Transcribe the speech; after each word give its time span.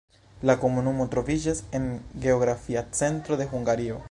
La 0.49 0.55
komunumo 0.61 1.05
troviĝas 1.15 1.61
en 1.81 1.87
geografia 2.27 2.87
centro 3.03 3.43
de 3.45 3.53
Hungario. 3.55 3.99